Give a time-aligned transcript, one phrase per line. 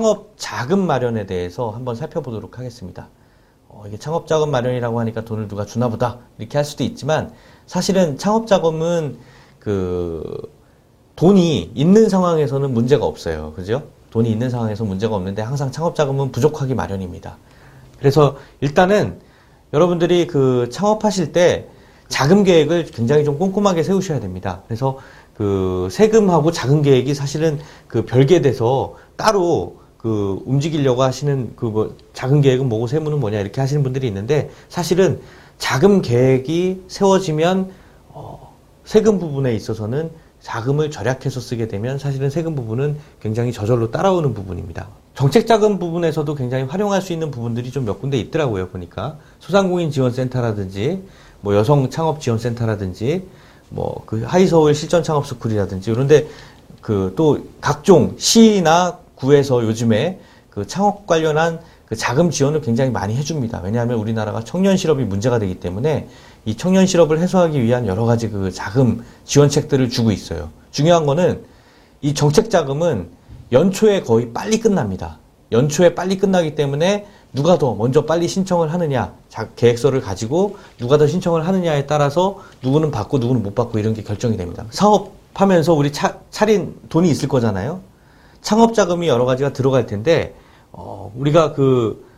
[0.00, 3.08] 창업 자금 마련에 대해서 한번 살펴보도록 하겠습니다.
[3.68, 7.34] 어, 이게 창업 자금 마련이라고 하니까 돈을 누가 주나 보다 이렇게 할 수도 있지만
[7.66, 9.18] 사실은 창업 자금은
[9.58, 10.50] 그
[11.16, 13.52] 돈이 있는 상황에서는 문제가 없어요.
[13.52, 13.82] 그죠?
[14.08, 17.36] 돈이 있는 상황에서 문제가 없는데 항상 창업 자금은 부족하기 마련입니다.
[17.98, 19.20] 그래서 일단은
[19.74, 21.68] 여러분들이 그 창업하실 때
[22.08, 24.62] 자금 계획을 굉장히 좀 꼼꼼하게 세우셔야 됩니다.
[24.66, 24.98] 그래서
[25.34, 32.68] 그 세금하고 자금 계획이 사실은 그 별개 돼서 따로 그 움직이려고 하시는 그뭐 자금 계획은
[32.68, 35.20] 뭐고 세무는 뭐냐 이렇게 하시는 분들이 있는데 사실은
[35.58, 37.70] 자금 계획이 세워지면
[38.08, 38.54] 어
[38.86, 40.10] 세금 부분에 있어서는
[40.40, 44.88] 자금을 절약해서 쓰게 되면 사실은 세금 부분은 굉장히 저절로 따라오는 부분입니다.
[45.14, 49.18] 정책 자금 부분에서도 굉장히 활용할 수 있는 부분들이 좀 몇 군데 있더라고요, 보니까.
[49.38, 51.02] 소상공인 지원센터라든지,
[51.42, 53.28] 뭐 여성 창업 지원센터라든지,
[53.68, 56.26] 뭐 그 하이서울 실전 창업 스쿨이라든지, 그런데
[56.80, 60.18] 그 또 각종 시나 구에서 요즘에
[60.48, 63.60] 그 창업 관련한 그 자금 지원을 굉장히 많이 해줍니다.
[63.64, 66.08] 왜냐하면 우리나라가 청년 실업이 문제가 되기 때문에
[66.44, 70.50] 이 청년 실업을 해소하기 위한 여러 가지 그 자금 지원책들을 주고 있어요.
[70.70, 71.44] 중요한 거는
[72.00, 73.08] 이 정책 자금은
[73.52, 75.18] 연초에 거의 빨리 끝납니다.
[75.52, 79.12] 연초에 빨리 끝나기 때문에 누가 더 먼저 빨리 신청을 하느냐,
[79.56, 84.36] 계획서를 가지고 누가 더 신청을 하느냐에 따라서 누구는 받고 누구는 못 받고 이런 게 결정이
[84.36, 84.64] 됩니다.
[84.70, 87.89] 사업하면서 우리 차, 차린 돈이 있을 거잖아요.
[88.42, 90.34] 창업 자금이 여러 가지가 들어갈 텐데
[90.72, 92.08] 어, 우리가 그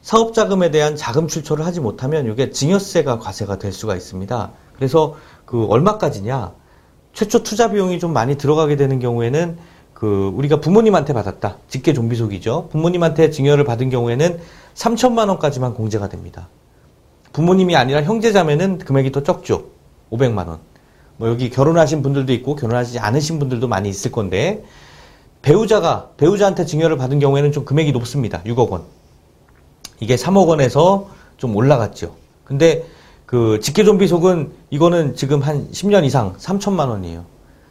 [0.00, 4.50] 사업 자금에 대한 자금 출처를 하지 못하면 이게 증여세가 과세가 될 수가 있습니다.
[4.74, 5.14] 그래서
[5.46, 6.52] 그 얼마까지냐?
[7.12, 9.58] 최초 투자 비용이 좀 많이 들어가게 되는 경우에는
[9.94, 11.58] 그 우리가 부모님한테 받았다.
[11.68, 12.68] 직계 좀비속이죠.
[12.72, 14.40] 부모님한테 증여를 받은 경우에는
[14.74, 16.48] 3천만 원까지만 공제가 됩니다.
[17.32, 19.66] 부모님이 아니라 형제자매는 금액이 더 적죠.
[20.10, 20.58] 500만 원.
[21.18, 24.64] 뭐 여기 결혼하신 분들도 있고 결혼하지 않으신 분들도 많이 있을 건데
[25.42, 28.42] 배우자가 배우자한테 증여를 받은 경우에는 좀 금액이 높습니다.
[28.44, 28.82] 6억 원.
[30.00, 32.14] 이게 3억 원에서 좀 올라갔죠.
[32.44, 32.84] 근데
[33.26, 37.24] 그 직계존비속은 이거는 지금 한 10년 이상 3천만 원이에요.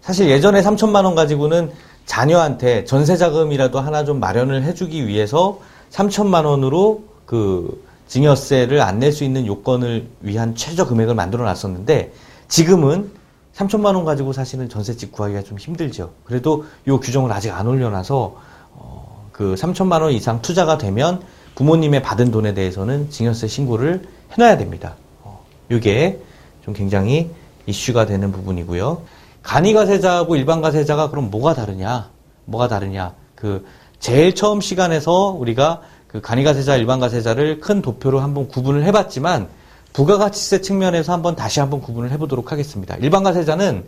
[0.00, 1.70] 사실 예전에 3천만 원 가지고는
[2.06, 5.60] 자녀한테 전세 자금이라도 하나 좀 마련을 해주기 위해서
[5.92, 12.12] 3천만 원으로 그 증여세를 안 낼 수 있는 요건을 위한 최저 금액을 만들어 놨었는데
[12.48, 13.10] 지금은
[13.54, 16.10] 3천만 원 가지고 사실은 전세집 구하기가 좀 힘들죠.
[16.24, 18.36] 그래도 이 규정을 아직 안 올려놔서
[18.74, 21.22] 어, 그 3천만 원 이상 투자가 되면
[21.54, 24.94] 부모님의 받은 돈에 대해서는 증여세 신고를 해놔야 됩니다.
[25.22, 26.18] 어, 이게
[26.64, 27.30] 좀 굉장히
[27.66, 29.02] 이슈가 되는 부분이고요.
[29.42, 32.10] 간이가세자하고 일반가세자가 그럼 뭐가 다르냐?
[32.46, 33.14] 뭐가 다르냐?
[33.34, 33.66] 그
[33.98, 39.48] 제일 처음 시간에서 우리가 그 간이가세자, 일반가세자를 큰 도표로 한번 구분을 해봤지만
[39.92, 42.96] 부가가치세 측면에서 한번 다시 한번 구분을 해보도록 하겠습니다.
[42.96, 43.84] 일반가세자는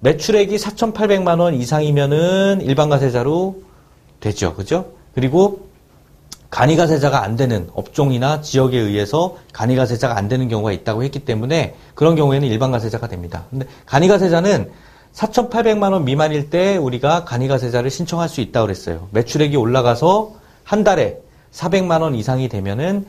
[0.00, 3.62] 매출액이 4,800만 원 이상이면은 일반가세자로
[4.20, 4.54] 되죠.
[4.54, 4.92] 그죠?
[5.14, 5.68] 그리고
[6.50, 12.46] 간이가세자가 안 되는 업종이나 지역에 의해서 간이가세자가 안 되는 경우가 있다고 했기 때문에 그런 경우에는
[12.46, 13.46] 일반가세자가 됩니다.
[13.50, 14.70] 근데 간이가세자는
[15.12, 19.08] 4,800만 원 미만일 때 우리가 간이가세자를 신청할 수 있다고 그랬어요.
[19.10, 21.18] 매출액이 올라가서 한 달에
[21.52, 23.06] 400만 원 이상이 되면은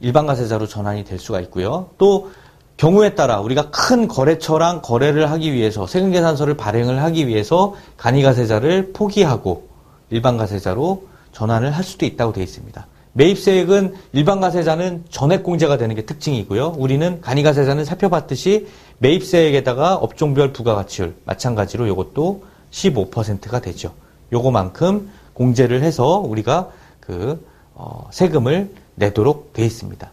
[0.00, 1.90] 일반가세자로 전환이 될 수가 있고요.
[1.98, 2.30] 또
[2.76, 9.68] 경우에 따라 우리가 큰 거래처랑 거래를 하기 위해서 세금계산서를 발행을 하기 위해서 간이가세자를 포기하고
[10.10, 12.86] 일반가세자로 전환을 할 수도 있다고 되어 있습니다.
[13.14, 16.76] 매입세액은 일반가세자는 전액공제가 되는 게 특징이고요.
[16.78, 23.92] 우리는 간이가세자는 살펴봤듯이 매입세액에다가 업종별 부가가치율 마찬가지로 이것도 15%가 되죠.
[24.32, 26.70] 요거만큼 공제를 해서 우리가
[27.00, 27.44] 그
[27.78, 30.10] 어, 세금을 내도록 되어 있습니다.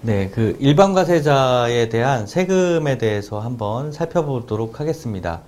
[0.00, 5.40] 네, 그 일반과세자에 대한 세금에 대해서 한번 살펴보도록 하겠습니다.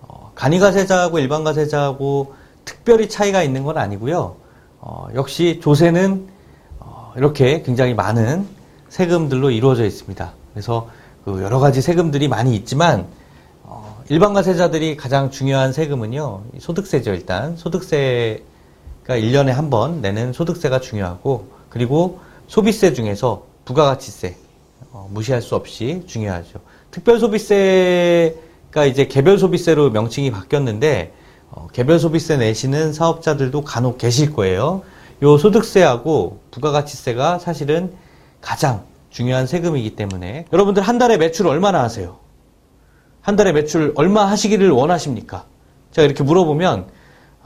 [0.00, 2.34] 어, 간이과세자하고 일반과세자하고
[2.64, 4.36] 특별히 차이가 있는 건 아니고요.
[4.80, 6.28] 어, 역시 조세는
[6.80, 8.46] 어, 이렇게 굉장히 많은
[8.88, 10.32] 세금들로 이루어져 있습니다.
[10.54, 10.88] 그래서
[11.26, 13.06] 그 여러 가지 세금들이 많이 있지만
[13.64, 16.42] 어, 일반과세자들이 가장 중요한 세금은요.
[16.58, 17.56] 소득세죠, 일단.
[17.58, 18.42] 소득세
[19.06, 22.18] 가 1년에 한 번 내는 소득세가 중요하고 그리고
[22.48, 24.36] 소비세 중에서 부가가치세
[24.92, 26.60] 어, 무시할 수 없이 중요하죠.
[26.90, 31.12] 특별 소비세가 이제 개별 소비세로 명칭이 바뀌었는데
[31.50, 34.82] 어, 개별 소비세 내시는 사업자들도 간혹 계실 거예요.
[35.22, 37.92] 요 소득세하고 부가가치세가 사실은
[38.40, 42.18] 가장 중요한 세금이기 때문에 여러분들 한 달에 매출 얼마나 하세요?
[43.22, 45.44] 한 달에 매출 얼마 하시기를 원하십니까?
[45.92, 46.86] 제가 이렇게 물어보면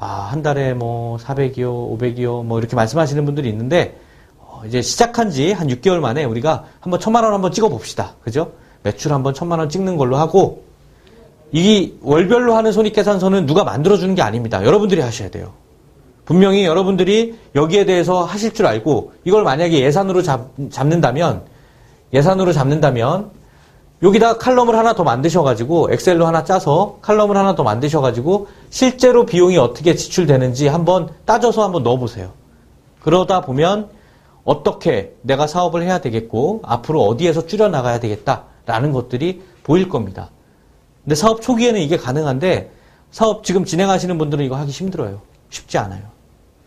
[0.03, 3.99] 아, 한 달에 뭐 400이요, 500이요, 뭐 이렇게 말씀하시는 분들이 있는데
[4.67, 8.15] 이제 시작한 지 한 6개월 만에 우리가 한번 천만 원 한번 찍어 봅시다.
[8.23, 8.53] 그죠?
[8.83, 10.65] 매출 한번 천만 원 찍는 걸로 하고
[11.53, 14.65] 이 월별로 하는 손익계산서는 누가 만들어주는 게 아닙니다.
[14.65, 15.53] 여러분들이 하셔야 돼요.
[16.25, 21.43] 분명히 여러분들이 여기에 대해서 하실 줄 알고 이걸 만약에 예산으로 잡, 잡는다면
[22.15, 23.31] 예산으로 잡는다면
[24.03, 29.95] 여기다 칼럼을 하나 더 만드셔가지고 엑셀로 하나 짜서 칼럼을 하나 더 만드셔가지고 실제로 비용이 어떻게
[29.95, 32.33] 지출되는지 한번 따져서 한번 넣어보세요.
[33.03, 33.91] 그러다 보면
[34.45, 40.31] 어떻게 내가 사업을 해야 되겠고 앞으로 어디에서 줄여 나가야 되겠다라는 것들이 보일 겁니다.
[41.05, 42.73] 근데 사업 초기에는 이게 가능한데
[43.11, 45.21] 사업 지금 진행하시는 분들은 이거 하기 힘들어요.
[45.51, 46.03] 쉽지 않아요.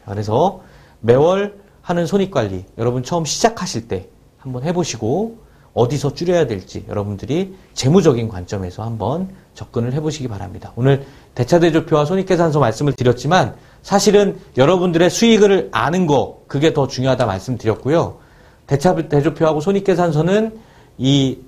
[0.06, 0.62] 그래서
[1.00, 4.08] 매월 하는 손익관리 여러분 처음 시작하실 때
[4.38, 5.43] 한번 해보시고
[5.74, 10.72] 어디서 줄여야 될지 여러분들이 재무적인 관점에서 한번 접근을 해보시기 바랍니다.
[10.76, 11.06] 오늘
[11.36, 18.18] 대차대조표와 손익계산서 말씀을 드렸지만 사실은 여러분들의 수익을 아는 거 그게 더 중요하다 말씀드렸고요.
[18.68, 20.58] 대차대조표하고 손익계산서는
[20.98, 21.40] 이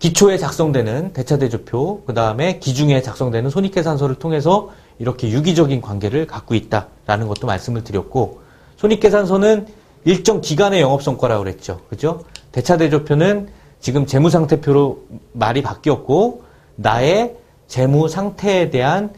[0.00, 7.46] 기초에 작성되는 대차대조표, 그 다음에 기중에 작성되는 손익계산서를 통해서 이렇게 유기적인 관계를 갖고 있다라는 것도
[7.46, 8.40] 말씀을 드렸고,
[8.78, 9.68] 손익계산서는
[10.04, 11.82] 일정 기간의 영업성과라고 그랬죠.
[11.88, 12.24] 그죠?
[12.52, 13.48] 대차대조표는
[13.80, 15.02] 지금 재무상태표로
[15.32, 16.44] 말이 바뀌었고,
[16.76, 19.12] 나의 재무 상태에 대한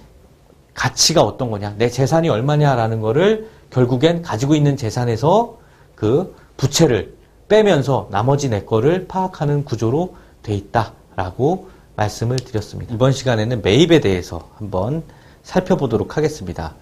[0.75, 5.59] 가치가 어떤 거냐, 내 재산이 얼마냐라는 거를 결국엔 가지고 있는 재산에서
[5.95, 7.15] 그 부채를
[7.49, 12.95] 빼면서 나머지 내 거를 파악하는 구조로 돼 있다라고 말씀을 드렸습니다.
[12.95, 15.03] 이번 시간에는 매입에 대해서 한번
[15.43, 16.75] 살펴보도록 하겠습니다.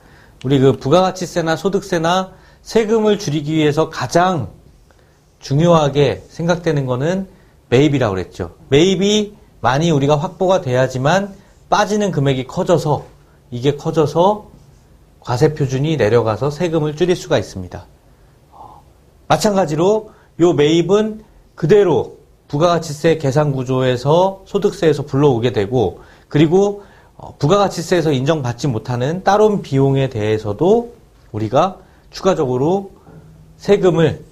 [0.44, 2.32] 우리 그 부가가치세나 소득세나
[2.62, 4.48] 세금을 줄이기 위해서 가장
[5.42, 7.28] 중요하게 생각되는 거는
[7.68, 8.54] 매입이라고 그랬죠.
[8.70, 11.34] 매입이 많이 우리가 확보가 돼야지만
[11.68, 13.04] 빠지는 금액이 커져서
[13.50, 14.50] 이게 커져서
[15.20, 17.86] 과세 표준이 내려가서 세금을 줄일 수가 있습니다.
[19.28, 20.10] 마찬가지로
[20.40, 21.24] 요 매입은
[21.54, 22.18] 그대로
[22.48, 26.82] 부가가치세 계산 구조에서 소득세에서 불러오게 되고 그리고
[27.16, 30.94] 어, 부가가치세에서 인정받지 못하는 따로 비용에 대해서도
[31.30, 31.78] 우리가
[32.10, 32.90] 추가적으로
[33.56, 34.24] 세금을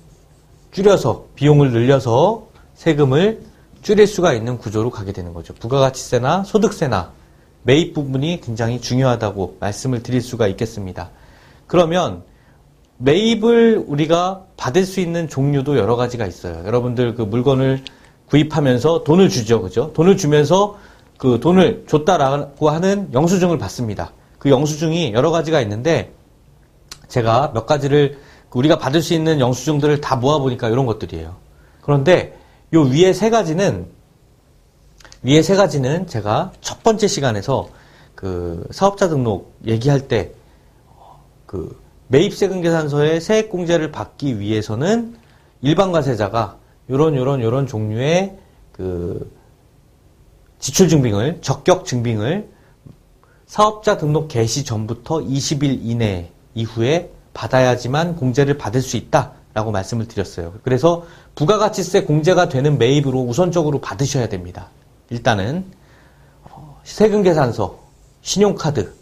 [0.71, 3.43] 줄여서 비용을 늘려서 세금을
[3.83, 5.55] 줄일 수가 있는 구조로 가게 되는 거죠.
[5.55, 7.13] 부가가치세나 소득세나
[7.63, 11.11] 매입 부분이 굉장히 중요하다고 말씀을 드릴 수가 있겠습니다.
[11.67, 12.23] 그러면
[12.99, 16.63] 매입을 우리가 받을 수 있는 종류도 여러 가지가 있어요.
[16.67, 17.83] 여러분들 그 물건을
[18.27, 19.63] 구입하면서 돈을 주죠.
[19.63, 19.93] 그죠?
[19.95, 20.79] 돈을 주면서
[21.19, 24.13] 그 돈을 줬다라고 하는 영수증을 받습니다.
[24.39, 26.13] 그 영수증이 여러 가지가 있는데
[27.09, 31.37] 제가 몇 가지를 그 우리가 받을 수 있는 영수증들을 다 모아보니까 이런 것들이에요.
[31.83, 32.39] 그런데
[32.73, 33.87] 요 위에 세 가지는
[35.23, 37.69] 위에 세 가지는 제가 첫 번째 시간에서
[38.15, 40.33] 그 사업자 등록 얘기할 때
[41.51, 41.77] 그
[42.07, 45.17] 매입 세금 계산서에 세액 공제를 받기 위해서는
[45.63, 46.59] 일반 과세자가
[46.89, 48.39] 요런 요런 요런 종류의
[48.71, 49.37] 그
[50.61, 52.49] 지출 증빙을 적격 증빙을
[53.47, 60.55] 사업자 등록 개시 전부터 20일 이내 이후에 받아야지만 공제를 받을 수 있다 라고 말씀을 드렸어요.
[60.63, 61.05] 그래서
[61.35, 64.69] 부가가치세 공제가 되는 매입으로 우선적으로 받으셔야 됩니다.
[65.11, 65.65] 일단은
[66.45, 67.79] 어, 세금 계산서,
[68.23, 68.93] 신용카드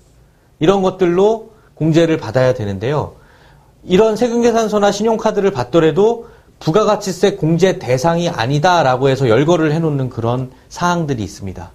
[0.58, 3.14] 이런 것들로 공제를 받아야 되는데요.
[3.84, 6.28] 이런 세금 계산서나 신용카드를 받더라도
[6.60, 11.70] 부가가치세 공제 대상이 아니다라고 해서 열거를 해놓는 그런 사항들이 있습니다.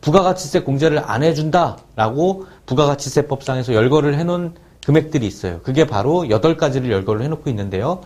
[0.00, 5.60] 부가가치세 공제를 안 해준다라고 부가가치세법상에서 열거를 해놓은 금액들이 있어요.
[5.62, 8.00] 그게 바로 8가지를 열거를 해놓고 있는데요.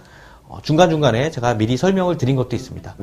[0.44, 2.96] 어, 중간중간에 제가 미리 설명을 드린 것도 있습니다.